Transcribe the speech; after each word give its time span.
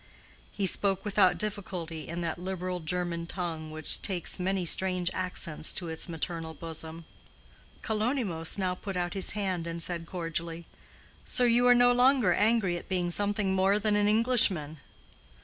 He 0.51 0.65
spoke 0.65 1.05
without 1.05 1.37
difficulty 1.37 2.07
in 2.07 2.21
that 2.21 2.39
liberal 2.39 2.79
German 2.79 3.27
tongue 3.27 3.69
which 3.69 4.01
takes 4.01 4.39
many 4.39 4.65
strange 4.65 5.11
accents 5.13 5.71
to 5.73 5.89
its 5.89 6.09
maternal 6.09 6.55
bosom. 6.55 7.05
Kalonymos 7.83 8.57
now 8.57 8.73
put 8.73 8.97
out 8.97 9.13
his 9.13 9.33
hand 9.33 9.67
and 9.67 9.79
said 9.79 10.07
cordially, 10.07 10.65
"So 11.23 11.43
you 11.43 11.67
are 11.67 11.75
no 11.75 11.91
longer 11.91 12.33
angry 12.33 12.77
at 12.77 12.89
being 12.89 13.11
something 13.11 13.53
more 13.53 13.77
than 13.77 13.95
an 13.95 14.07
Englishman?" 14.07 14.79